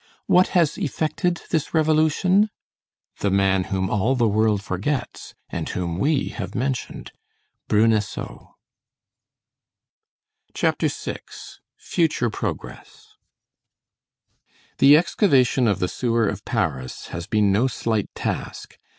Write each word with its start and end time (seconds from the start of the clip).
What 0.25 0.47
has 0.57 0.79
effected 0.79 1.43
this 1.51 1.75
revolution? 1.75 2.49
The 3.19 3.29
man 3.29 3.65
whom 3.65 3.87
all 3.87 4.15
the 4.15 4.27
world 4.27 4.63
forgets, 4.63 5.35
and 5.47 5.69
whom 5.69 5.99
we 5.99 6.29
have 6.29 6.55
mentioned, 6.55 7.11
Bruneseau. 7.69 8.55
CHAPTER 10.55 10.87
VI—FUTURE 10.87 12.31
PROGRESS 12.31 13.15
The 14.79 14.97
excavation 14.97 15.67
of 15.67 15.77
the 15.77 15.87
sewer 15.87 16.27
of 16.27 16.45
Paris 16.45 17.09
has 17.09 17.27
been 17.27 17.51
no 17.51 17.67
slight 17.67 18.09
task. 18.15 18.79